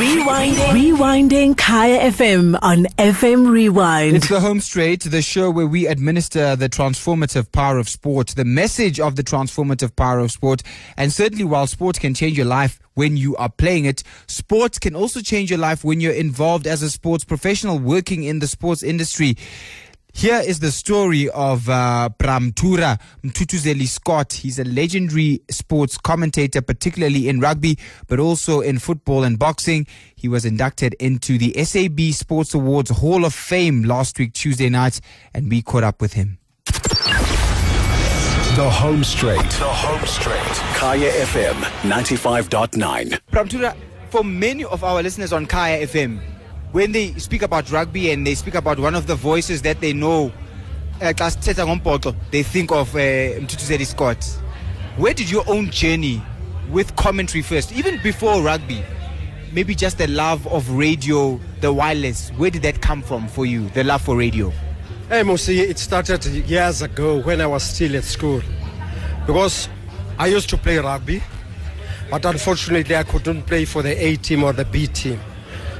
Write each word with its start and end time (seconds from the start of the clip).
Rewinding. 0.00 0.96
Rewinding 0.96 1.56
Kaya 1.58 2.10
FM 2.10 2.58
on 2.62 2.84
FM 2.96 3.50
Rewind. 3.50 4.16
It's 4.16 4.30
the 4.30 4.40
Home 4.40 4.58
Straight, 4.60 5.02
the 5.02 5.20
show 5.20 5.50
where 5.50 5.66
we 5.66 5.86
administer 5.86 6.56
the 6.56 6.70
transformative 6.70 7.52
power 7.52 7.76
of 7.76 7.86
sport, 7.86 8.28
the 8.28 8.46
message 8.46 8.98
of 8.98 9.16
the 9.16 9.22
transformative 9.22 9.94
power 9.94 10.18
of 10.20 10.32
sport. 10.32 10.62
And 10.96 11.12
certainly, 11.12 11.44
while 11.44 11.66
sport 11.66 12.00
can 12.00 12.14
change 12.14 12.38
your 12.38 12.46
life 12.46 12.80
when 12.94 13.18
you 13.18 13.36
are 13.36 13.50
playing 13.50 13.84
it, 13.84 14.02
sports 14.26 14.78
can 14.78 14.96
also 14.96 15.20
change 15.20 15.50
your 15.50 15.58
life 15.58 15.84
when 15.84 16.00
you're 16.00 16.14
involved 16.14 16.66
as 16.66 16.80
a 16.80 16.88
sports 16.88 17.22
professional 17.22 17.78
working 17.78 18.24
in 18.24 18.38
the 18.38 18.46
sports 18.46 18.82
industry. 18.82 19.36
Here 20.12 20.42
is 20.44 20.60
the 20.60 20.70
story 20.70 21.28
of 21.30 21.68
uh, 21.68 22.08
Pramtura 22.18 23.00
Mthuthuzeli 23.24 23.86
Scott. 23.86 24.32
He's 24.32 24.58
a 24.58 24.64
legendary 24.64 25.40
sports 25.50 25.96
commentator, 25.96 26.60
particularly 26.60 27.28
in 27.28 27.40
rugby, 27.40 27.78
but 28.08 28.18
also 28.18 28.60
in 28.60 28.78
football 28.78 29.24
and 29.24 29.38
boxing. 29.38 29.86
He 30.16 30.28
was 30.28 30.44
inducted 30.44 30.94
into 30.94 31.38
the 31.38 31.52
SAB 31.64 32.12
Sports 32.12 32.54
Awards 32.54 32.90
Hall 32.90 33.24
of 33.24 33.32
Fame 33.34 33.84
last 33.84 34.18
week, 34.18 34.32
Tuesday 34.34 34.68
night, 34.68 35.00
and 35.32 35.48
we 35.50 35.62
caught 35.62 35.84
up 35.84 36.00
with 36.00 36.12
him. 36.14 36.38
The 38.56 38.68
Home 38.68 39.04
Straight. 39.04 39.38
The 39.38 39.64
Home 39.64 40.06
Straight. 40.06 40.76
Kaya 40.76 41.10
FM 41.24 41.54
95.9. 41.88 43.18
Pramtura, 43.30 43.74
for 44.10 44.24
many 44.24 44.64
of 44.64 44.82
our 44.84 45.02
listeners 45.02 45.32
on 45.32 45.46
Kaya 45.46 45.86
FM, 45.86 46.20
when 46.72 46.92
they 46.92 47.14
speak 47.14 47.42
about 47.42 47.70
rugby 47.70 48.10
and 48.12 48.26
they 48.26 48.34
speak 48.34 48.54
about 48.54 48.78
one 48.78 48.94
of 48.94 49.06
the 49.06 49.14
voices 49.14 49.62
that 49.62 49.80
they 49.80 49.92
know, 49.92 50.32
uh, 51.00 51.12
they 52.30 52.42
think 52.42 52.70
of 52.70 52.94
uh, 52.94 53.48
Scott. 53.84 54.24
Where 54.96 55.14
did 55.14 55.30
your 55.30 55.44
own 55.48 55.70
journey 55.70 56.22
with 56.70 56.94
commentary 56.96 57.42
first, 57.42 57.72
even 57.72 58.00
before 58.02 58.42
rugby? 58.42 58.84
Maybe 59.52 59.74
just 59.74 59.98
the 59.98 60.06
love 60.06 60.46
of 60.46 60.70
radio, 60.70 61.40
the 61.60 61.72
wireless. 61.72 62.30
Where 62.30 62.50
did 62.50 62.62
that 62.62 62.80
come 62.80 63.02
from 63.02 63.26
for 63.26 63.46
you, 63.46 63.68
the 63.70 63.82
love 63.82 64.02
for 64.02 64.16
radio? 64.16 64.50
Hey, 65.08 65.22
Musi, 65.22 65.58
it 65.58 65.78
started 65.78 66.24
years 66.24 66.82
ago 66.82 67.20
when 67.20 67.40
I 67.40 67.46
was 67.46 67.64
still 67.64 67.96
at 67.96 68.04
school. 68.04 68.42
Because 69.26 69.68
I 70.18 70.28
used 70.28 70.48
to 70.50 70.56
play 70.56 70.78
rugby, 70.78 71.20
but 72.10 72.24
unfortunately 72.24 72.94
I 72.94 73.02
couldn't 73.02 73.42
play 73.42 73.64
for 73.64 73.82
the 73.82 73.90
A 73.90 74.16
team 74.16 74.44
or 74.44 74.52
the 74.52 74.64
B 74.64 74.86
team. 74.86 75.18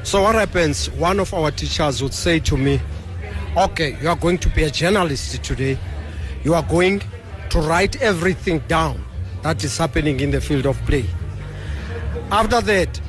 So 0.02 0.22
what 0.22 0.34
happens, 0.34 0.90
one 0.90 1.20
of 1.20 1.32
our 1.34 1.50
teachers 1.50 2.02
would 2.02 2.14
say 2.14 2.38
to 2.40 2.56
me, 2.56 2.80
okay, 3.56 3.96
you 4.00 4.08
are 4.08 4.16
going 4.16 4.38
to 4.38 4.48
be 4.48 4.64
a 4.64 4.70
journalist 4.70 5.42
today. 5.44 5.78
You 6.42 6.54
are 6.54 6.62
going 6.62 7.02
to 7.50 7.60
write 7.60 8.00
everything 8.00 8.60
down 8.66 9.04
that 9.42 9.62
is 9.62 9.76
happening 9.76 10.20
in 10.20 10.30
the 10.30 10.40
field 10.40 10.66
of 10.66 10.76
play. 10.86 11.04
After 12.30 12.60
that, 12.60 13.00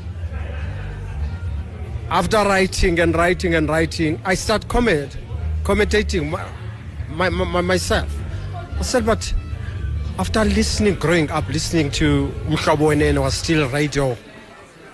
after 2.10 2.38
writing 2.38 3.00
and 3.00 3.16
writing 3.16 3.56
and 3.56 3.70
writing, 3.70 4.20
I 4.26 4.36
start 4.36 4.68
comment, 4.68 5.18
commentating 5.64 6.30
my, 6.30 7.30
my, 7.30 7.30
my, 7.30 7.62
myself. 7.62 8.14
I 8.78 8.82
said, 8.82 9.06
but 9.06 9.34
after 10.20 10.44
listening, 10.44 10.96
growing 10.96 11.32
up, 11.32 11.48
listening 11.48 11.90
to 11.92 12.28
Mkabo 12.48 12.92
and 13.10 13.20
was 13.20 13.34
still 13.36 13.70
radio, 13.70 14.18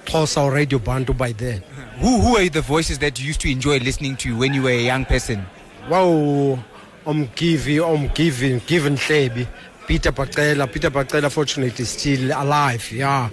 plus 0.08 0.38
our 0.38 0.52
radio 0.52 0.80
bantu 0.80 1.14
by 1.14 1.34
then. 1.34 1.62
Who, 2.00 2.20
who 2.22 2.38
are 2.38 2.50
the 2.50 2.62
voices 2.62 2.98
that 3.00 3.20
you 3.20 3.28
used 3.28 3.42
to 3.42 3.52
enjoy 3.52 3.78
listening 3.80 4.16
to 4.18 4.36
when 4.38 4.54
you 4.54 4.64
were 4.64 4.72
a 4.72 4.82
young 4.82 5.06
person? 5.06 5.46
Wow, 5.90 6.58
Umgivi, 7.06 7.78
Umgivi, 7.78 8.66
Given 8.66 8.96
Shebi, 8.96 9.46
Peter 9.86 10.12
Pacella. 10.12 10.72
Peter 10.72 10.90
Pacella, 10.90 11.32
fortunately, 11.32 11.86
still 11.86 12.32
alive. 12.32 12.92
Yeah, 12.92 13.30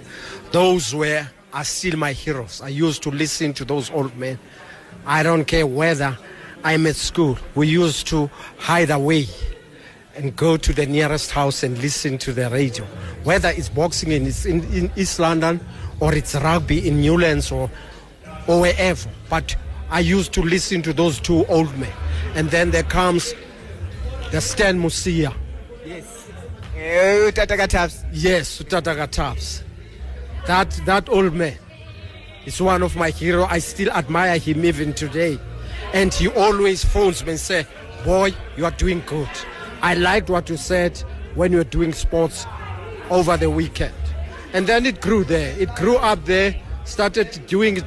those 0.51 0.93
were 0.93 1.25
are 1.53 1.63
still 1.63 1.97
my 1.97 2.11
heroes. 2.11 2.61
I 2.61 2.67
used 2.67 3.01
to 3.03 3.11
listen 3.11 3.53
to 3.53 3.65
those 3.65 3.89
old 3.91 4.15
men. 4.17 4.37
I 5.05 5.23
don't 5.23 5.45
care 5.45 5.65
whether 5.65 6.17
I'm 6.63 6.85
at 6.87 6.97
school. 6.97 7.37
We 7.55 7.69
used 7.69 8.07
to 8.07 8.29
hide 8.57 8.89
away 8.89 9.27
and 10.15 10.35
go 10.35 10.57
to 10.57 10.73
the 10.73 10.85
nearest 10.85 11.31
house 11.31 11.63
and 11.63 11.77
listen 11.79 12.17
to 12.19 12.33
the 12.33 12.49
radio, 12.49 12.85
whether 13.23 13.49
it's 13.49 13.69
boxing 13.69 14.11
in, 14.11 14.27
in, 14.45 14.63
in 14.73 14.91
East 14.95 15.19
London 15.19 15.59
or 15.99 16.13
it's 16.13 16.35
rugby 16.35 16.87
in 16.87 17.01
Newlands 17.01 17.51
or 17.51 17.69
or 18.47 18.61
wherever. 18.61 19.09
But 19.29 19.55
I 19.89 19.99
used 19.99 20.33
to 20.33 20.41
listen 20.41 20.81
to 20.83 20.93
those 20.93 21.19
two 21.19 21.45
old 21.47 21.75
men. 21.77 21.91
And 22.35 22.49
then 22.49 22.71
there 22.71 22.83
comes 22.83 23.33
the 24.31 24.41
Stan 24.41 24.79
Musia. 24.79 25.33
Yes. 25.85 26.29
Uh, 26.75 27.31
yes, 28.11 28.61
Tatagatabs. 28.61 29.63
That, 30.47 30.69
that 30.85 31.09
old 31.09 31.33
man 31.33 31.57
is 32.45 32.61
one 32.61 32.83
of 32.83 32.95
my 32.95 33.09
heroes. 33.09 33.47
I 33.49 33.59
still 33.59 33.89
admire 33.89 34.37
him 34.37 34.65
even 34.65 34.93
today. 34.93 35.39
And 35.93 36.13
he 36.13 36.27
always 36.27 36.83
phones 36.83 37.23
me 37.23 37.31
and 37.31 37.39
say, 37.39 37.65
boy, 38.03 38.33
you 38.57 38.65
are 38.65 38.71
doing 38.71 39.01
good. 39.05 39.29
I 39.85 39.93
liked 39.93 40.31
what 40.31 40.49
you 40.49 40.57
said 40.57 40.97
when 41.35 41.51
you 41.51 41.59
were 41.59 41.63
doing 41.63 41.93
sports 41.93 42.47
over 43.11 43.37
the 43.37 43.51
weekend. 43.51 43.93
And 44.51 44.65
then 44.65 44.83
it 44.83 44.99
grew 44.99 45.23
there. 45.23 45.55
It 45.59 45.75
grew 45.75 45.97
up 45.97 46.25
there, 46.25 46.55
started 46.85 47.45
doing 47.45 47.83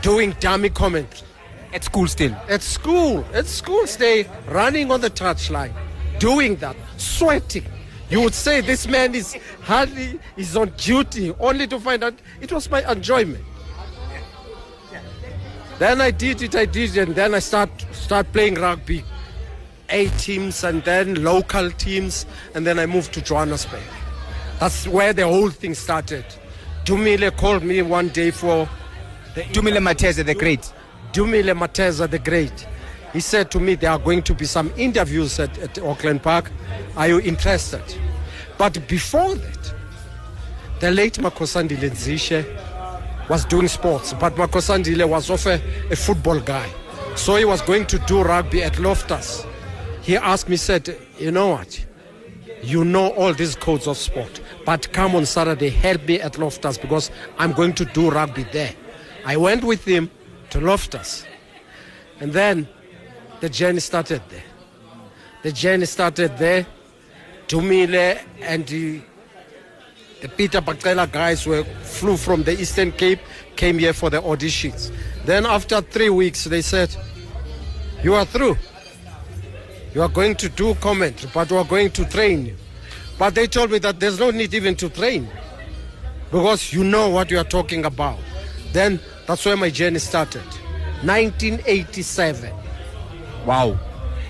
doing 0.00 0.36
dummy 0.38 0.70
commentary. 0.70 1.26
At 1.74 1.82
school 1.82 2.06
still? 2.06 2.36
At 2.48 2.62
school. 2.62 3.24
At 3.34 3.46
school, 3.46 3.84
stay 3.88 4.28
running 4.48 4.92
on 4.92 5.00
the 5.00 5.10
touchline, 5.10 5.72
doing 6.20 6.54
that, 6.56 6.76
sweating. 6.98 7.64
You 8.10 8.20
would 8.20 8.34
say 8.34 8.60
this 8.60 8.86
man 8.86 9.16
is 9.16 9.36
hardly 9.62 10.20
is 10.36 10.56
on 10.56 10.72
duty, 10.76 11.34
only 11.40 11.66
to 11.66 11.80
find 11.80 12.04
out 12.04 12.14
it 12.40 12.52
was 12.52 12.70
my 12.70 12.88
enjoyment. 12.88 13.44
Then 15.80 16.00
I 16.00 16.12
did 16.12 16.42
it, 16.42 16.54
I 16.54 16.64
did 16.64 16.96
it, 16.96 17.08
and 17.08 17.16
then 17.16 17.34
I 17.34 17.40
start 17.40 17.70
start 17.90 18.32
playing 18.32 18.54
rugby. 18.54 19.02
A 19.90 20.08
teams 20.18 20.64
and 20.64 20.82
then 20.84 21.22
local 21.22 21.70
teams, 21.70 22.26
and 22.54 22.66
then 22.66 22.78
I 22.78 22.86
moved 22.86 23.12
to 23.14 23.22
Johannesburg. 23.22 23.82
That's 24.60 24.86
where 24.86 25.12
the 25.12 25.26
whole 25.26 25.50
thing 25.50 25.74
started. 25.74 26.24
Dumile 26.84 27.36
called 27.36 27.62
me 27.62 27.80
one 27.82 28.08
day 28.08 28.30
for 28.30 28.68
Dumile 29.34 29.78
Mateza 29.78 30.24
the 30.24 30.34
Great. 30.34 30.72
Dumile 31.12 31.56
Mateza 31.56 32.08
the 32.10 32.18
Great. 32.18 32.66
He 33.12 33.20
said 33.20 33.50
to 33.52 33.60
me, 33.60 33.74
there 33.74 33.90
are 33.90 33.98
going 33.98 34.22
to 34.24 34.34
be 34.34 34.44
some 34.44 34.70
interviews 34.76 35.40
at, 35.40 35.56
at 35.58 35.78
Auckland 35.78 36.22
Park. 36.22 36.50
Are 36.96 37.08
you 37.08 37.20
interested? 37.20 37.82
But 38.58 38.86
before 38.88 39.34
that, 39.34 39.74
the 40.80 40.90
late 40.90 41.14
Makosandile 41.14 41.90
Nzishe 41.90 43.28
was 43.28 43.44
doing 43.44 43.68
sports, 43.68 44.12
but 44.12 44.34
Makosandile 44.34 45.08
was 45.08 45.30
also 45.30 45.58
a 45.90 45.96
football 45.96 46.40
guy. 46.40 46.68
So 47.16 47.36
he 47.36 47.44
was 47.44 47.62
going 47.62 47.86
to 47.86 47.98
do 48.00 48.22
rugby 48.22 48.62
at 48.62 48.78
Loftus. 48.78 49.44
He 50.08 50.16
asked 50.16 50.48
me, 50.48 50.56
said, 50.56 50.96
you 51.18 51.30
know 51.30 51.48
what? 51.48 51.84
You 52.62 52.82
know 52.82 53.10
all 53.10 53.34
these 53.34 53.54
codes 53.54 53.86
of 53.86 53.98
sport, 53.98 54.40
but 54.64 54.90
come 54.94 55.14
on 55.14 55.26
Saturday, 55.26 55.68
help 55.68 56.02
me 56.08 56.18
at 56.18 56.38
Loftus 56.38 56.78
because 56.78 57.10
I'm 57.36 57.52
going 57.52 57.74
to 57.74 57.84
do 57.84 58.08
rugby 58.08 58.44
there. 58.44 58.72
I 59.26 59.36
went 59.36 59.64
with 59.64 59.84
him 59.84 60.10
to 60.48 60.62
Loftus. 60.62 61.26
And 62.20 62.32
then 62.32 62.66
the 63.40 63.50
journey 63.50 63.80
started 63.80 64.22
there. 64.30 64.44
The 65.42 65.52
journey 65.52 65.84
started 65.84 66.38
there. 66.38 66.66
Dumile 67.46 68.18
and 68.40 68.66
the, 68.66 69.02
the 70.22 70.30
Peter 70.30 70.62
Pacella 70.62 71.12
guys 71.12 71.46
were 71.46 71.64
flew 71.82 72.16
from 72.16 72.44
the 72.44 72.58
Eastern 72.58 72.92
Cape, 72.92 73.20
came 73.56 73.78
here 73.78 73.92
for 73.92 74.08
the 74.08 74.22
auditions. 74.22 74.90
Then 75.26 75.44
after 75.44 75.82
three 75.82 76.08
weeks, 76.08 76.44
they 76.44 76.62
said, 76.62 76.96
you 78.02 78.14
are 78.14 78.24
through. 78.24 78.56
You 79.98 80.04
are 80.04 80.08
going 80.08 80.36
to 80.36 80.48
do 80.48 80.76
commentary, 80.76 81.28
but 81.34 81.50
we 81.50 81.56
are 81.56 81.64
going 81.64 81.90
to 81.90 82.04
train. 82.04 82.56
But 83.18 83.34
they 83.34 83.48
told 83.48 83.72
me 83.72 83.80
that 83.80 83.98
there's 83.98 84.20
no 84.20 84.30
need 84.30 84.54
even 84.54 84.76
to 84.76 84.88
train 84.88 85.28
because 86.30 86.72
you 86.72 86.84
know 86.84 87.08
what 87.08 87.32
you 87.32 87.38
are 87.38 87.42
talking 87.42 87.84
about. 87.84 88.16
Then 88.72 89.00
that's 89.26 89.44
where 89.44 89.56
my 89.56 89.70
journey 89.70 89.98
started. 89.98 90.44
1987. 91.02 92.54
Wow. 93.44 93.70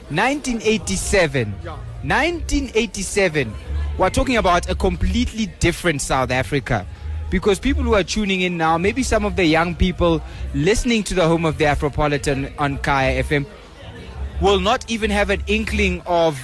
1987. 0.09 1.55
Yeah. 1.63 1.73
1987. 1.73 3.53
We're 3.99 4.09
talking 4.09 4.39
about 4.39 4.71
a 4.71 4.75
completely 4.75 5.53
different 5.61 6.01
South 6.01 6.31
Africa. 6.31 6.87
Because 7.29 7.59
people 7.59 7.83
who 7.83 7.93
are 7.93 8.05
tuning 8.05 8.41
in 8.41 8.57
now, 8.57 8.79
maybe 8.79 9.03
some 9.03 9.27
of 9.27 9.37
the 9.37 9.45
young 9.45 9.75
people 9.75 10.23
listening 10.55 11.03
to 11.03 11.15
the 11.15 11.29
home 11.29 11.45
of 11.45 11.59
the 11.59 11.67
Afropolitan 11.67 12.55
on 12.59 12.79
Kaya 12.79 13.23
FM, 13.23 13.45
will 14.41 14.61
not 14.61 14.89
even 14.91 15.11
have 15.11 15.31
an 15.31 15.43
inkling 15.47 16.01
of 16.07 16.39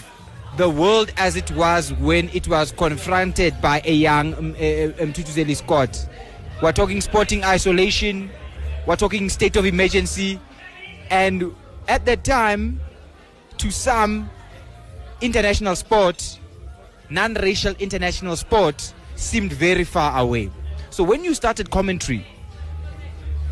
the 0.57 0.69
world 0.69 1.13
as 1.17 1.37
it 1.37 1.51
was 1.53 1.93
when 1.95 2.29
it 2.31 2.49
was 2.49 2.73
confronted 2.73 3.61
by 3.61 3.81
a 3.85 3.93
young 3.93 4.35
Mthuthuzeli 4.35 5.45
um, 5.45 5.51
uh, 5.51 5.55
Scott. 5.55 6.09
We're 6.63 6.73
talking 6.73 7.01
sporting 7.01 7.45
isolation, 7.45 8.31
we're 8.87 8.97
talking 8.97 9.29
state 9.29 9.57
of 9.57 9.65
emergency, 9.67 10.41
and 11.11 11.55
at 11.89 12.05
that 12.07 12.25
time, 12.25 12.81
to 13.59 13.71
some, 13.71 14.31
international 15.21 15.77
sport, 15.77 16.39
non 17.11 17.35
racial 17.35 17.75
international 17.79 18.37
sport, 18.37 18.93
seemed 19.17 19.53
very 19.53 19.85
far 19.85 20.19
away. 20.21 20.51
So 20.91 21.05
when 21.05 21.25
you 21.25 21.35
started 21.35 21.71
commentary, 21.71 22.27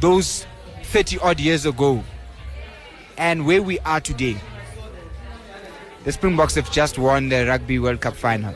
those 0.00 0.46
30 0.84 1.18
odd 1.20 1.40
years 1.40 1.64
ago 1.66 2.02
and 3.22 3.46
where 3.46 3.62
we 3.62 3.78
are 3.80 4.00
today. 4.00 4.36
The 6.02 6.10
Springboks 6.10 6.56
have 6.56 6.72
just 6.72 6.98
won 6.98 7.28
the 7.28 7.46
Rugby 7.46 7.78
World 7.78 8.00
Cup 8.00 8.16
final. 8.16 8.52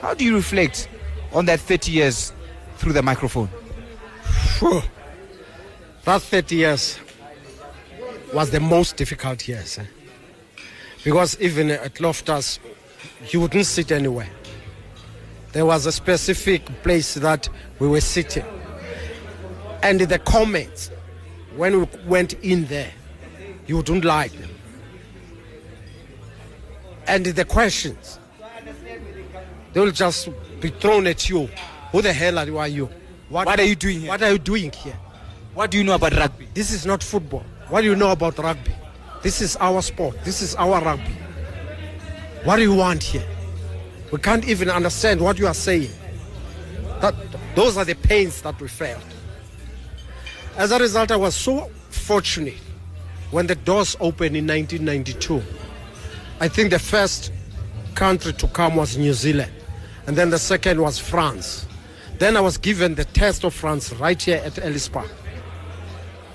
How 0.00 0.14
do 0.14 0.24
you 0.24 0.34
reflect 0.34 0.88
on 1.34 1.44
that 1.44 1.60
30 1.60 1.92
years 1.92 2.32
through 2.78 2.94
the 2.94 3.02
microphone? 3.02 3.50
That 6.04 6.22
30 6.22 6.56
years 6.56 6.98
was 8.32 8.50
the 8.50 8.60
most 8.60 8.96
difficult 8.96 9.46
years. 9.46 9.78
eh? 9.78 9.84
Because 11.04 11.38
even 11.38 11.70
at 11.70 12.00
Loftus, 12.00 12.60
you 13.28 13.40
wouldn't 13.40 13.66
sit 13.66 13.92
anywhere. 13.92 14.30
There 15.52 15.66
was 15.66 15.84
a 15.84 15.92
specific 15.92 16.64
place 16.82 17.12
that 17.14 17.50
we 17.78 17.86
were 17.88 18.00
sitting. 18.00 18.46
And 19.82 20.00
the 20.00 20.18
comments, 20.20 20.90
when 21.54 21.80
we 21.80 21.88
went 22.06 22.32
in 22.42 22.64
there, 22.64 22.90
you 23.66 23.82
don't 23.82 24.04
like 24.04 24.32
them. 24.32 24.50
And 27.06 27.24
the 27.26 27.44
questions, 27.44 28.18
they 29.72 29.80
will 29.80 29.90
just 29.90 30.28
be 30.60 30.70
thrown 30.70 31.06
at 31.06 31.28
you. 31.28 31.48
Who 31.92 32.02
the 32.02 32.12
hell 32.12 32.38
are 32.38 32.46
you? 32.68 32.84
You? 32.84 32.90
What 33.28 33.48
are 33.48 33.62
you 33.62 33.74
doing 33.74 34.00
here? 34.00 34.08
What 34.08 34.22
are 34.22 34.32
you 34.32 34.38
doing 34.38 34.72
here? 34.72 34.98
What 35.54 35.70
do 35.70 35.78
you 35.78 35.84
know 35.84 35.94
about 35.94 36.12
rugby? 36.14 36.48
This 36.54 36.72
is 36.72 36.84
not 36.84 37.02
football. 37.02 37.44
What 37.68 37.82
do 37.82 37.86
you 37.86 37.96
know 37.96 38.10
about 38.10 38.38
rugby? 38.38 38.72
This 39.22 39.40
is 39.40 39.56
our 39.56 39.80
sport. 39.82 40.22
This 40.24 40.42
is 40.42 40.54
our 40.56 40.82
rugby. 40.82 41.16
What 42.44 42.56
do 42.56 42.62
you 42.62 42.74
want 42.74 43.02
here? 43.02 43.26
We 44.12 44.18
can't 44.18 44.46
even 44.46 44.70
understand 44.70 45.20
what 45.20 45.38
you 45.38 45.46
are 45.46 45.54
saying. 45.54 45.90
That, 47.00 47.14
those 47.54 47.76
are 47.76 47.84
the 47.84 47.94
pains 47.94 48.42
that 48.42 48.60
we 48.60 48.68
felt. 48.68 49.02
As 50.56 50.70
a 50.70 50.78
result, 50.78 51.10
I 51.10 51.16
was 51.16 51.34
so 51.34 51.70
fortunate 51.90 52.60
when 53.30 53.46
the 53.46 53.54
doors 53.54 53.96
opened 54.00 54.36
in 54.36 54.46
1992. 54.46 55.42
I 56.40 56.48
think 56.48 56.70
the 56.70 56.78
first 56.78 57.32
country 57.94 58.32
to 58.34 58.48
come 58.48 58.76
was 58.76 58.96
New 58.96 59.12
Zealand, 59.12 59.52
and 60.06 60.16
then 60.16 60.30
the 60.30 60.38
second 60.38 60.80
was 60.80 60.98
France. 60.98 61.66
Then 62.18 62.36
I 62.36 62.40
was 62.40 62.58
given 62.58 62.94
the 62.94 63.04
test 63.04 63.44
of 63.44 63.54
France 63.54 63.92
right 63.94 64.20
here 64.20 64.40
at 64.44 64.58
Ellis 64.58 64.88
Park. 64.88 65.10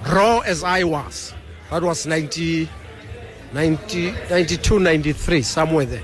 Raw 0.07 0.39
as 0.39 0.63
I 0.63 0.83
was, 0.83 1.33
that 1.69 1.81
was 1.83 2.05
90, 2.05 2.69
90, 3.53 4.11
92, 4.29 4.79
93, 4.79 5.41
somewhere 5.41 5.85
there. 5.85 6.03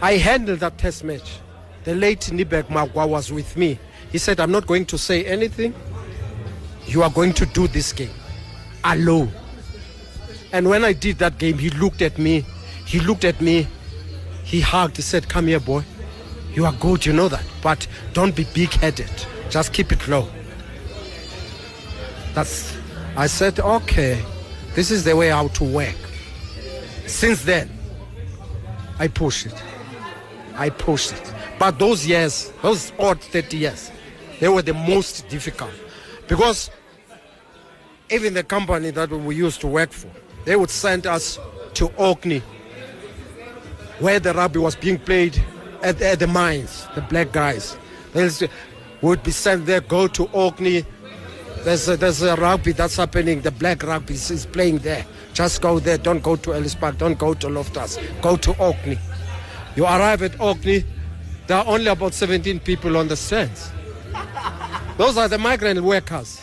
I 0.00 0.16
handled 0.16 0.60
that 0.60 0.78
test 0.78 1.04
match. 1.04 1.38
The 1.84 1.94
late 1.94 2.20
Nibek 2.32 2.64
Magwa 2.64 3.08
was 3.08 3.32
with 3.32 3.56
me. 3.56 3.78
He 4.10 4.18
said, 4.18 4.40
I'm 4.40 4.52
not 4.52 4.66
going 4.66 4.86
to 4.86 4.98
say 4.98 5.24
anything. 5.24 5.74
You 6.86 7.02
are 7.02 7.10
going 7.10 7.32
to 7.34 7.46
do 7.46 7.66
this 7.68 7.92
game 7.92 8.10
alone. 8.84 9.32
And 10.52 10.68
when 10.68 10.84
I 10.84 10.92
did 10.92 11.18
that 11.18 11.38
game, 11.38 11.58
he 11.58 11.70
looked 11.70 12.02
at 12.02 12.18
me. 12.18 12.44
He 12.84 13.00
looked 13.00 13.24
at 13.24 13.40
me. 13.40 13.66
He 14.44 14.60
hugged. 14.60 14.96
He 14.96 15.02
said, 15.02 15.28
Come 15.28 15.46
here, 15.46 15.60
boy. 15.60 15.84
You 16.54 16.66
are 16.66 16.74
good, 16.74 17.06
you 17.06 17.12
know 17.14 17.28
that. 17.28 17.44
But 17.62 17.86
don't 18.12 18.36
be 18.36 18.46
big 18.52 18.70
headed. 18.70 19.10
Just 19.48 19.72
keep 19.72 19.92
it 19.92 20.06
low. 20.08 20.28
That's. 22.34 22.76
I 23.16 23.26
said, 23.26 23.60
Okay, 23.60 24.22
this 24.74 24.90
is 24.90 25.04
the 25.04 25.16
way 25.16 25.28
how 25.28 25.48
to 25.48 25.64
work. 25.64 25.96
Since 27.06 27.44
then, 27.44 27.70
I 28.98 29.08
pushed 29.08 29.46
it. 29.46 29.62
I 30.54 30.68
pushed 30.68 31.12
it. 31.12 31.34
But 31.58 31.78
those 31.78 32.06
years, 32.06 32.52
those 32.62 32.92
odd 32.98 33.20
30 33.20 33.56
years, 33.56 33.90
they 34.40 34.48
were 34.48 34.62
the 34.62 34.74
most 34.74 35.28
difficult. 35.28 35.72
Because 36.28 36.70
even 38.10 38.34
the 38.34 38.42
company 38.42 38.90
that 38.90 39.10
we 39.10 39.36
used 39.36 39.60
to 39.62 39.66
work 39.66 39.92
for, 39.92 40.10
they 40.44 40.56
would 40.56 40.70
send 40.70 41.06
us 41.06 41.38
to 41.74 41.86
Orkney, 41.96 42.42
where 43.98 44.20
the 44.20 44.32
rugby 44.32 44.58
was 44.58 44.76
being 44.76 44.98
played 44.98 45.42
at, 45.82 46.00
at 46.00 46.18
the 46.18 46.26
mines, 46.26 46.86
the 46.94 47.02
black 47.02 47.32
guys. 47.32 47.76
They 48.12 48.28
would 49.00 49.22
be 49.22 49.30
sent 49.30 49.66
there, 49.66 49.80
go 49.80 50.06
to 50.08 50.24
Orkney. 50.32 50.84
There's 51.64 51.88
a, 51.88 51.96
there's 51.96 52.22
a 52.22 52.34
rugby 52.36 52.72
that's 52.72 52.96
happening, 52.96 53.40
the 53.40 53.50
black 53.50 53.82
rugby 53.82 54.14
is, 54.14 54.30
is 54.30 54.46
playing 54.46 54.78
there. 54.78 55.06
Just 55.32 55.62
go 55.62 55.78
there, 55.78 55.96
don't 55.98 56.22
go 56.22 56.36
to 56.36 56.54
Ellis 56.54 56.74
Park, 56.74 56.98
don't 56.98 57.18
go 57.18 57.34
to 57.34 57.48
Loftus, 57.48 57.98
go 58.20 58.36
to 58.36 58.52
Orkney. 58.58 58.98
You 59.76 59.84
arrive 59.84 60.22
at 60.22 60.38
Orkney, 60.40 60.84
there 61.46 61.58
are 61.58 61.66
only 61.66 61.86
about 61.86 62.14
17 62.14 62.60
people 62.60 62.96
on 62.96 63.08
the 63.08 63.16
stands. 63.16 63.70
Those 64.96 65.16
are 65.16 65.28
the 65.28 65.38
migrant 65.38 65.80
workers. 65.80 66.41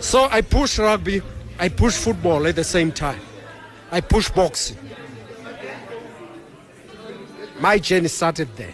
So 0.00 0.28
I 0.30 0.40
push 0.40 0.78
rugby, 0.78 1.22
I 1.58 1.68
push 1.68 1.96
football 1.96 2.46
at 2.46 2.56
the 2.56 2.64
same 2.64 2.92
time. 2.92 3.20
I 3.92 4.00
push 4.00 4.30
boxing. 4.30 4.78
My 7.58 7.78
journey 7.78 8.08
started 8.08 8.48
there. 8.56 8.72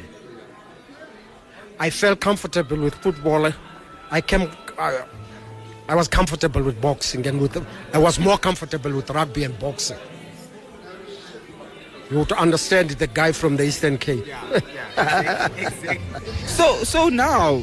I 1.78 1.90
felt 1.90 2.20
comfortable 2.20 2.76
with 2.78 2.94
football. 2.94 3.52
I 4.10 4.20
came, 4.20 4.50
I, 4.78 5.04
I 5.88 5.94
was 5.94 6.08
comfortable 6.08 6.62
with 6.62 6.80
boxing, 6.80 7.26
and 7.26 7.40
with 7.40 7.66
I 7.92 7.98
was 7.98 8.18
more 8.18 8.38
comfortable 8.38 8.92
with 8.92 9.10
rugby 9.10 9.44
and 9.44 9.58
boxing. 9.58 9.98
You 12.10 12.18
would 12.18 12.32
understand 12.32 12.90
the 12.90 13.08
guy 13.08 13.32
from 13.32 13.56
the 13.56 13.64
Eastern 13.64 13.98
Cape. 13.98 14.24
So, 16.46 16.84
so 16.84 17.08
now, 17.08 17.62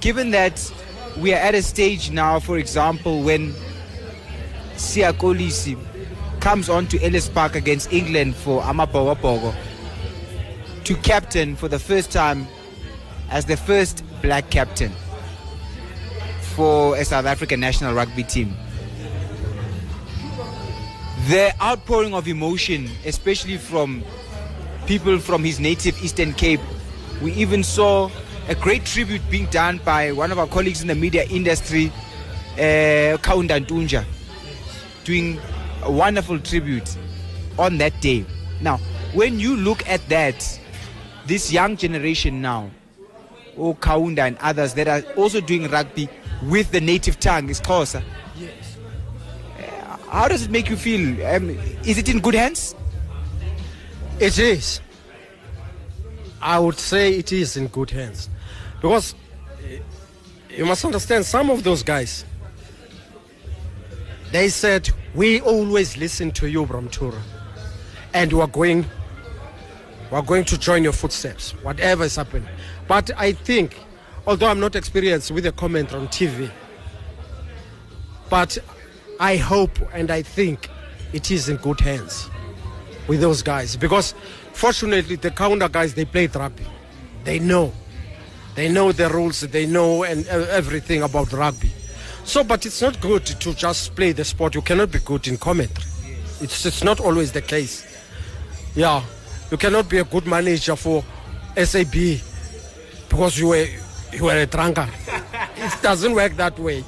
given 0.00 0.32
that 0.32 0.72
we 1.18 1.32
are 1.32 1.38
at 1.38 1.54
a 1.54 1.62
stage 1.62 2.10
now, 2.10 2.40
for 2.40 2.58
example, 2.58 3.22
when 3.22 3.52
Siya 4.76 5.12
Kolisi 5.12 5.78
comes 6.40 6.68
on 6.68 6.86
to 6.88 7.00
Ellis 7.02 7.28
Park 7.28 7.54
against 7.54 7.92
England 7.92 8.34
for 8.34 8.62
Amabhokobhoko 8.62 9.54
to 10.84 10.94
captain 10.96 11.56
for 11.56 11.68
the 11.68 11.78
first 11.78 12.10
time 12.10 12.46
as 13.30 13.46
the 13.46 13.56
first 13.56 14.04
black 14.20 14.50
captain 14.50 14.92
for 16.54 16.96
a 16.96 17.04
South 17.04 17.24
African 17.24 17.60
national 17.60 17.94
rugby 17.94 18.22
team. 18.24 18.54
The 21.28 21.54
outpouring 21.62 22.12
of 22.12 22.28
emotion, 22.28 22.90
especially 23.06 23.56
from 23.56 24.04
people 24.86 25.18
from 25.18 25.42
his 25.42 25.58
native 25.58 26.02
Eastern 26.04 26.34
Cape, 26.34 26.60
we 27.22 27.32
even 27.32 27.62
saw 27.64 28.10
a 28.48 28.54
great 28.54 28.84
tribute 28.84 29.22
being 29.30 29.46
done 29.46 29.80
by 29.84 30.12
one 30.12 30.30
of 30.30 30.38
our 30.38 30.46
colleagues 30.46 30.82
in 30.82 30.88
the 30.88 30.94
media 30.94 31.24
industry, 31.24 31.90
uh, 32.54 33.16
Kaunda 33.22 33.64
Ntunja, 33.64 34.04
doing 35.04 35.40
a 35.82 35.90
wonderful 35.90 36.38
tribute 36.38 36.96
on 37.58 37.78
that 37.78 37.98
day. 38.00 38.24
Now, 38.60 38.78
when 39.14 39.40
you 39.40 39.56
look 39.56 39.86
at 39.88 40.06
that, 40.08 40.60
this 41.26 41.52
young 41.52 41.76
generation 41.76 42.42
now, 42.42 42.70
oh 43.56 43.74
Kaunda 43.74 44.20
and 44.20 44.36
others 44.38 44.74
that 44.74 44.88
are 44.88 45.02
also 45.14 45.40
doing 45.40 45.70
rugby 45.70 46.08
with 46.42 46.70
the 46.70 46.80
native 46.80 47.18
tongue, 47.20 47.48
is 47.48 47.60
Xhosa. 47.60 48.02
Yes. 48.36 48.76
How 50.08 50.28
does 50.28 50.42
it 50.42 50.50
make 50.50 50.68
you 50.68 50.76
feel? 50.76 51.26
Um, 51.26 51.50
is 51.84 51.98
it 51.98 52.08
in 52.08 52.20
good 52.20 52.34
hands? 52.34 52.74
It 54.20 54.38
is. 54.38 54.80
I 56.42 56.58
would 56.58 56.78
say 56.78 57.14
it 57.14 57.32
is 57.32 57.56
in 57.56 57.68
good 57.68 57.90
hands. 57.90 58.28
Because 58.84 59.14
you 60.50 60.66
must 60.66 60.84
understand, 60.84 61.24
some 61.24 61.48
of 61.48 61.64
those 61.64 61.82
guys, 61.82 62.26
they 64.30 64.50
said, 64.50 64.90
We 65.14 65.40
always 65.40 65.96
listen 65.96 66.30
to 66.32 66.50
you, 66.50 66.66
Bramtura. 66.66 67.18
And 68.12 68.30
we 68.30 68.42
are 68.42 68.46
going 68.46 68.84
we 70.10 70.18
are 70.18 70.22
going 70.22 70.44
to 70.44 70.58
join 70.58 70.84
your 70.84 70.92
footsteps, 70.92 71.52
whatever 71.62 72.04
is 72.04 72.16
happening. 72.16 72.46
But 72.86 73.10
I 73.16 73.32
think, 73.32 73.80
although 74.26 74.48
I'm 74.48 74.60
not 74.60 74.76
experienced 74.76 75.30
with 75.30 75.46
a 75.46 75.52
comment 75.52 75.94
on 75.94 76.08
TV, 76.08 76.50
but 78.28 78.58
I 79.18 79.36
hope 79.36 79.78
and 79.94 80.10
I 80.10 80.20
think 80.20 80.68
it 81.14 81.30
is 81.30 81.48
in 81.48 81.56
good 81.56 81.80
hands 81.80 82.28
with 83.08 83.22
those 83.22 83.40
guys 83.40 83.76
because 83.76 84.12
fortunately 84.52 85.16
the 85.16 85.30
Kaunda 85.30 85.72
guys 85.72 85.94
they 85.94 86.04
play 86.04 86.26
rugby 86.26 86.66
they 87.24 87.38
know 87.38 87.72
they 88.54 88.68
know 88.68 88.92
the 88.92 89.08
rules 89.08 89.40
they 89.40 89.66
know 89.66 90.04
and 90.04 90.26
uh, 90.28 90.46
everything 90.50 91.02
about 91.02 91.32
rugby. 91.32 91.70
So 92.24 92.44
but 92.44 92.64
it's 92.66 92.80
not 92.80 93.00
good 93.00 93.26
to 93.26 93.54
just 93.54 93.94
play 93.94 94.12
the 94.12 94.24
sport. 94.24 94.54
You 94.54 94.62
cannot 94.62 94.90
be 94.90 94.98
good 95.00 95.26
in 95.28 95.36
commentary. 95.36 95.86
It's, 96.40 96.64
it's 96.66 96.84
not 96.84 97.00
always 97.00 97.32
the 97.32 97.42
case. 97.42 97.84
Yeah. 98.74 99.02
You 99.50 99.56
cannot 99.56 99.88
be 99.88 99.98
a 99.98 100.04
good 100.04 100.26
manager 100.26 100.76
for 100.76 101.04
SAB 101.56 102.20
because 103.08 103.38
you 103.38 103.48
were 103.48 103.66
you 104.12 104.24
were 104.24 104.36
a 104.36 104.46
drunkard. 104.46 104.90
It 105.56 105.82
doesn't 105.82 106.14
work 106.14 106.36
that 106.36 106.58
way. 106.58 106.84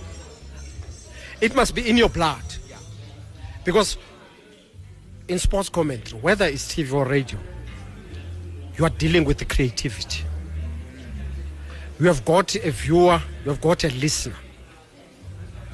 It 1.40 1.54
must 1.54 1.74
be 1.74 1.88
in 1.88 1.96
your 1.96 2.08
blood. 2.08 2.42
Because 3.64 3.96
in 5.28 5.38
sports 5.38 5.68
commentary, 5.68 6.20
whether 6.20 6.46
it's 6.46 6.74
TV 6.74 6.92
or 6.92 7.04
radio, 7.04 7.38
you 8.76 8.84
are 8.84 8.90
dealing 8.90 9.24
with 9.24 9.38
the 9.38 9.44
creativity. 9.44 10.25
You 11.98 12.06
have 12.06 12.24
got 12.24 12.54
a 12.56 12.70
viewer, 12.70 13.20
you 13.44 13.50
have 13.50 13.60
got 13.60 13.84
a 13.84 13.88
listener. 13.88 14.36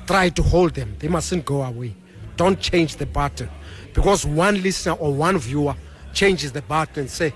Try 0.07 0.29
to 0.31 0.43
hold 0.43 0.75
them. 0.75 0.95
They 0.99 1.09
mustn't 1.09 1.45
go 1.45 1.63
away. 1.63 1.95
Don't 2.37 2.61
change 2.61 2.97
the 2.97 3.07
button. 3.07 3.51
Because 3.93 4.25
one 4.25 4.63
listener 4.63 4.93
or 4.95 5.13
one 5.13 5.39
viewer 5.39 5.75
changes 6.15 6.53
the 6.53 6.63
button 6.63 7.01
and 7.01 7.11
say, 7.11 7.33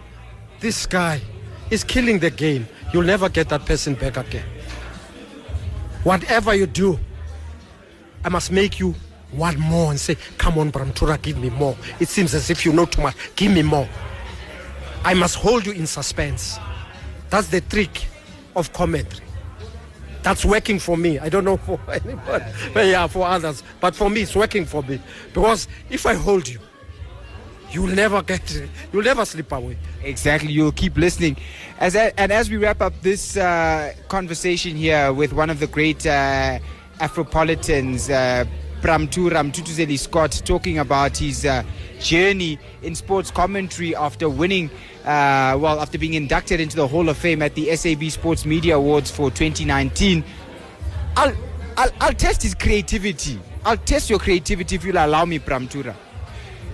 this 0.61 0.87
guy 0.87 1.21
is 1.71 1.83
killing 1.83 2.19
the 2.19 2.31
game. 2.31 2.69
You'll 2.93 3.03
never 3.03 3.29
get 3.29 3.49
that 3.49 3.67
person 3.67 3.95
back 3.95 4.17
again. 4.17 4.47
Whatever 6.05 6.55
you 6.55 6.67
do, 6.67 6.99
I 8.25 8.29
must 8.29 8.53
make 8.53 8.79
you 8.79 8.95
want 9.33 9.59
more 9.59 9.91
and 9.91 9.99
say, 9.99 10.17
come 10.39 10.59
on, 10.59 10.71
Bramtura, 10.71 11.21
give 11.21 11.39
me 11.39 11.51
more. 11.51 11.77
It 11.99 12.09
seems 12.09 12.35
as 12.35 12.51
if 12.51 12.65
you 12.65 12.73
know 12.73 12.87
too 12.87 13.03
much. 13.03 13.17
Give 13.35 13.53
me 13.53 13.63
more. 13.63 13.89
I 15.05 15.15
must 15.15 15.35
hold 15.37 15.67
you 15.67 15.73
in 15.73 15.87
suspense. 15.87 16.59
That's 17.31 17.49
the 17.49 17.61
trick 17.61 18.07
of 18.57 18.73
commentary. 18.73 19.25
That's 20.23 20.45
working 20.45 20.81
for 20.81 20.97
me. 20.97 21.21
I 21.21 21.29
don't 21.29 21.45
know 21.45 21.57
for 21.69 21.79
anybody, 21.89 22.45
but 22.75 22.87
yeah, 22.87 23.07
for 23.07 23.27
others. 23.27 23.63
But 23.81 23.95
for 23.95 24.11
me, 24.11 24.23
it's 24.23 24.35
working 24.35 24.65
for 24.65 24.83
me. 24.83 25.01
Because 25.33 25.69
if 25.89 26.05
I 26.05 26.15
hold 26.15 26.49
you, 26.49 26.59
you'll 27.71 27.95
never 27.95 28.23
get, 28.23 28.43
you'll 28.93 29.05
never 29.05 29.25
slip 29.25 29.53
away. 29.53 29.79
Exactly, 30.03 30.51
you'll 30.51 30.73
keep 30.73 30.97
listening. 30.97 31.37
As 31.79 31.95
and 31.95 32.33
as 32.33 32.51
we 32.51 32.57
wrap 32.57 32.81
up 32.81 33.01
this 33.03 33.37
uh, 33.37 33.95
conversation 34.09 34.75
here 34.75 35.13
with 35.13 35.33
one 35.33 35.51
of 35.51 35.61
the 35.61 35.69
great 35.69 36.05
uh, 36.07 36.59
Afropolitans, 36.99 38.11
uh, 38.11 38.49
Pramtura 38.87 39.43
Mthuthuzeli 39.43 39.99
Scott, 39.99 40.43
talking 40.45 40.79
about 40.79 41.17
his 41.17 41.45
uh, 41.45 41.65
journey 41.99 42.57
in 42.83 42.95
sports 42.95 43.33
commentary 43.33 43.97
after 43.97 44.29
winning, 44.29 44.71
uh, 45.05 45.59
well, 45.59 45.81
after 45.81 45.99
being 45.99 46.15
inducted 46.15 46.61
into 46.61 46.77
the 46.77 46.87
Hall 46.87 47.09
of 47.09 47.17
Fame 47.17 47.43
at 47.43 47.57
the 47.57 47.75
SAB 47.75 48.05
Sports 48.05 48.47
Media 48.47 48.77
Awards 48.77 49.11
for 49.11 49.29
2019. 49.29 50.23
I'll, 51.17 51.35
I'll, 51.77 51.91
I'll 52.01 52.13
test 52.13 52.45
his 52.45 52.55
creativity. 52.55 53.41
I'll 53.65 53.77
test 53.77 54.09
your 54.09 54.21
creativity 54.21 54.77
if 54.77 54.85
you'll 54.85 55.05
allow 55.05 55.25
me, 55.25 55.41
Pramtura. 55.41 55.97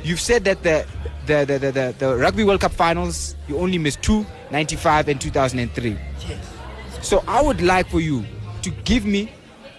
You've 0.04 0.20
said 0.20 0.44
that 0.44 0.62
the 0.62 0.86
the, 1.24 1.46
the, 1.46 1.58
the, 1.58 1.72
the, 1.72 1.94
the 1.98 2.16
Rugby 2.16 2.44
World 2.44 2.60
Cup 2.60 2.72
finals, 2.72 3.36
you 3.48 3.56
only 3.56 3.78
missed 3.78 4.02
two, 4.02 4.26
95 4.50 5.08
and 5.08 5.18
2003. 5.18 5.96
Yes. 6.28 6.52
So 7.00 7.24
I 7.26 7.40
would 7.40 7.62
like 7.62 7.88
for 7.88 8.00
you 8.00 8.22
to 8.60 8.70
give 8.84 9.06
me 9.06 9.32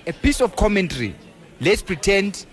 a 0.08 0.14
piece 0.14 0.42
of 0.42 0.56
commentary. 0.56 1.14
Let's 1.62 1.82
pretend 1.82 2.46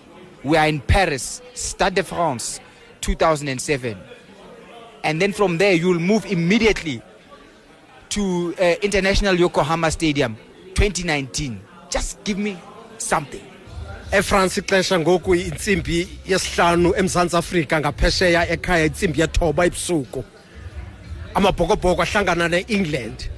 we 0.43 0.57
are 0.57 0.69
in 0.69 0.81
Paris, 0.81 1.43
Stade 1.55 1.95
de 1.95 2.03
France, 2.03 2.61
2007. 3.01 3.99
And 5.05 5.21
then 5.21 5.33
from 5.33 5.59
there, 5.59 5.73
you'll 5.73 5.99
move 5.99 6.27
immediately 6.27 7.03
to 8.11 8.55
uh, 8.61 8.75
International 8.83 9.35
Yokohama 9.35 9.91
Stadium, 9.91 10.37
2019. 10.75 11.61
Just 11.91 12.23
give 12.25 12.39
me 12.39 12.59
something. 12.99 13.43
efrance 14.13 14.61
ixesha 14.61 14.99
ngoku 14.99 15.35
intsimbi 15.35 16.09
yesihlanu 16.27 16.95
emzantsi 16.97 17.37
afrika 17.37 17.81
ngaphesheya 17.81 18.49
ekhaya 18.49 18.85
intsimbi 18.85 19.21
yethoba 19.21 19.67
ebusuku 19.67 20.25
amabhokobhoko 21.35 22.03
ahlangana 22.03 22.49
ne-england 22.49 23.31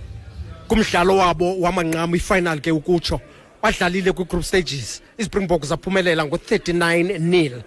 kumdlalo 0.68 1.16
wabo 1.16 1.60
wamanqam 1.60 2.14
ifinal 2.14 2.60
ke 2.60 2.72
ukutsho 2.72 3.20
badlalile 3.62 4.12
kwi-group 4.12 4.44
stages. 4.44 5.00
Ispringbok 5.18 5.64
zaphumelela 5.64 6.24
ngo-39 6.24 7.18
nil. 7.18 7.62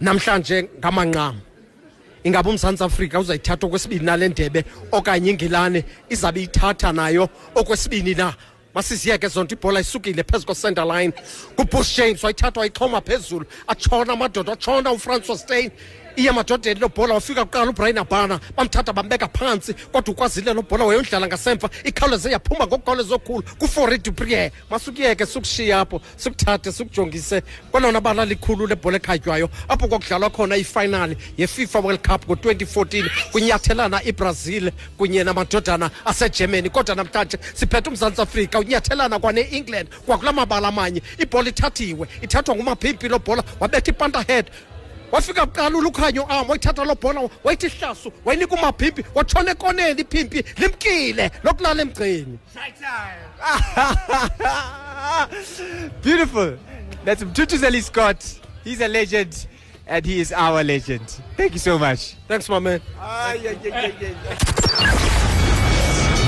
Namhlanje 0.00 0.68
ngamanqam 0.80 1.36
ingabe 2.24 2.48
umzantsi 2.50 2.84
afrika 2.84 3.20
uzayithatha 3.20 3.66
okwesibini 3.66 4.04
nale 4.04 4.28
ndebe 4.28 4.64
okanye 4.92 5.30
ingilane 5.30 5.84
izabe 6.10 6.42
ithatha 6.42 6.92
nayo 6.92 7.28
okwesibini 7.54 8.14
na? 8.14 8.34
Masiziyeke 8.74 9.28
zonto 9.28 9.54
ibhola 9.54 9.80
isukile 9.80 10.22
phezu 10.22 10.46
ko-center 10.46 10.84
line. 10.84 11.12
Kubush 11.56 11.96
james 11.96 12.22
wayithatha 12.24 12.60
wayixhoma 12.60 13.00
phezulu 13.00 13.46
atshona 13.66 14.12
amadoda 14.12 14.52
atshona 14.52 14.92
ufrancois 14.92 15.40
stein 15.40 15.70
iye 16.16 16.28
emadodeni 16.30 16.80
lo 16.80 16.88
bhola 16.88 17.14
wafika 17.14 17.44
kuqala 17.44 17.70
ubrian 17.70 17.98
abana 17.98 18.40
bamthatha 18.56 18.92
bambeka 18.92 19.28
phantsi 19.28 19.74
kodwa 19.74 20.14
ukwazile 20.14 20.54
lo 20.54 20.62
bhola 20.62 20.84
wayondlala 20.84 21.26
ngasemva. 21.26 21.70
Ikhawuleze 21.84 22.30
yaphuma 22.30 22.66
ngokukhawuleza 22.66 23.08
zokhulu 23.08 23.42
kufori 23.58 23.98
duprier 23.98 24.50
masukuyeke 24.70 25.26
sukushiya 25.26 25.80
apho 25.80 26.00
sikuthathe 26.16 26.72
sikujongise. 26.72 27.42
Kwanona 27.70 28.00
bala 28.00 28.24
likhulu 28.24 28.66
lebhola 28.66 28.96
ekhatywayo 28.96 29.48
apho 29.68 29.88
kwakudlalwa 29.88 30.30
khona 30.30 30.56
ifinali 30.56 31.16
yefifa 31.36 31.78
world 31.78 32.00
cup 32.00 32.26
ngo-2014 32.28 33.10
kunyathelana 33.32 34.02
ibrazil 34.04 34.70
kunye 34.98 35.24
namadodana 35.24 35.90
asegermany. 36.04 36.70
Kodwa 36.70 36.94
namhlanje 36.94 37.38
siphethe 37.54 37.88
umzantsi 37.88 38.22
afrika 38.22 38.58
unyathelana 38.58 39.18
kwane-england 39.18 39.88
kwakula 40.06 40.32
mabala 40.32 40.68
amanye. 40.68 41.02
Ibhola 41.18 41.48
ithathiwe 41.48 42.08
ithathwa 42.22 42.56
ngumaphimpi 42.56 43.08
lo 43.08 43.18
bhola 43.18 43.44
wabetha 43.60 43.90
ipanta 43.90 44.22
head 44.22 44.46
wafika 45.12 45.46
kuqala 45.46 45.78
ulukhanyo 45.78 46.26
am 46.28 46.48
wayithatha 46.48 46.84
lo 46.84 46.94
bhola 46.94 47.28
wayithi 47.44 47.68
hlasu 47.68 48.12
wayinika 48.24 48.54
umaphimpi 48.54 49.04
watshona 49.14 49.50
ekoneni 49.50 50.00
iphimpi 50.00 50.44
limkile 50.58 51.30
lokulala 51.44 51.82
emgceni 51.82 52.38
Beautiful. 56.02 56.58
That's 57.04 57.22
Mthuthuzeli 57.22 57.82
Scott. 57.82 58.24
He's 58.64 58.80
a 58.80 58.88
legend 58.88 59.46
and 59.86 60.06
he 60.06 60.20
is 60.20 60.32
our 60.32 60.62
legend. 60.64 61.06
Thank 61.36 61.52
you 61.52 61.58
so 61.58 61.78
much. 61.78 62.14
thanks 62.28 62.48
my 62.48 62.58
man 62.58 62.80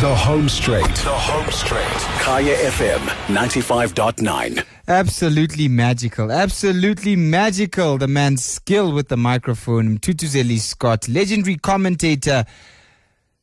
The 0.00 0.14
Home 0.14 0.48
Straight. 0.48 0.94
The 0.96 1.14
Home 1.14 1.50
Straight. 1.50 2.00
Kaya 2.20 2.56
FM 2.70 3.00
95.9. 3.28 4.64
Absolutely 4.86 5.66
magical. 5.66 6.30
Absolutely 6.30 7.16
magical. 7.16 7.96
The 7.96 8.06
man's 8.06 8.44
skill 8.44 8.92
with 8.92 9.08
the 9.08 9.16
microphone. 9.16 9.98
Mthuthuzeli 9.98 10.58
Scott, 10.58 11.08
legendary 11.08 11.56
commentator, 11.56 12.44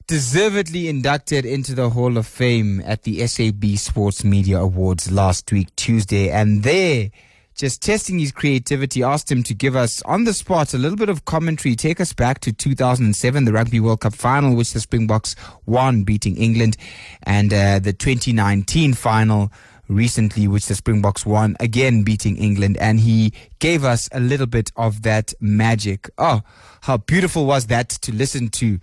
deservedly 0.05 0.87
inducted 0.87 1.43
into 1.43 1.73
the 1.73 1.89
Hall 1.89 2.17
of 2.17 2.27
Fame 2.27 2.83
at 2.85 3.03
the 3.03 3.25
SAB 3.25 3.75
Sports 3.77 4.23
Media 4.23 4.59
Awards 4.59 5.11
last 5.11 5.51
week, 5.51 5.75
Tuesday. 5.75 6.29
And 6.29 6.61
there, 6.61 7.09
just 7.55 7.81
testing 7.81 8.19
his 8.19 8.31
creativity, 8.31 9.01
asked 9.01 9.31
him 9.31 9.41
to 9.41 9.55
give 9.55 9.75
us 9.75 10.03
on 10.03 10.25
the 10.25 10.35
spot 10.35 10.75
a 10.75 10.77
little 10.77 10.97
bit 10.97 11.09
of 11.09 11.25
commentary, 11.25 11.75
take 11.75 11.99
us 11.99 12.13
back 12.13 12.39
to 12.41 12.53
2007, 12.53 13.45
the 13.45 13.53
Rugby 13.53 13.79
World 13.79 14.01
Cup 14.01 14.13
final, 14.13 14.55
which 14.55 14.73
the 14.73 14.79
Springboks 14.79 15.35
won, 15.65 16.03
beating 16.03 16.37
England, 16.37 16.77
and 17.23 17.51
uh, 17.51 17.79
the 17.79 17.93
2019 17.93 18.93
final 18.93 19.51
recently, 19.91 20.47
which 20.47 20.65
the 20.67 20.75
Springboks 20.75 21.25
won, 21.25 21.55
again 21.59 22.03
beating 22.03 22.37
England, 22.37 22.77
and 22.77 22.99
he 23.01 23.33
gave 23.59 23.83
us 23.83 24.09
a 24.11 24.19
little 24.19 24.47
bit 24.47 24.71
of 24.75 25.01
that 25.03 25.33
magic. 25.39 26.09
Oh, 26.17 26.41
how 26.81 26.97
beautiful 26.97 27.45
was 27.45 27.67
that 27.67 27.89
to 27.89 28.11
listen 28.13 28.49
to! 28.49 28.79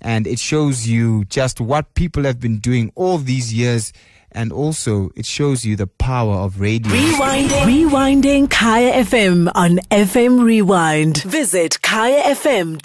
And 0.00 0.26
it 0.26 0.38
shows 0.38 0.86
you 0.86 1.24
just 1.26 1.60
what 1.60 1.94
people 1.94 2.24
have 2.24 2.40
been 2.40 2.58
doing 2.58 2.90
all 2.94 3.18
these 3.18 3.52
years, 3.52 3.92
and 4.32 4.52
also 4.52 5.10
it 5.16 5.26
shows 5.26 5.64
you 5.64 5.76
the 5.76 5.86
power 5.86 6.36
of 6.36 6.60
radio. 6.60 6.92
Rewinding. 6.92 7.64
Rewinding 7.66 8.50
Kaya 8.50 9.04
FM 9.04 9.50
on 9.54 9.78
FM 9.90 10.42
Rewind. 10.42 11.22
Visit 11.24 11.78
kayafm.co.za 11.82 12.80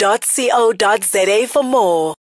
for 1.46 1.62
more. 1.62 2.14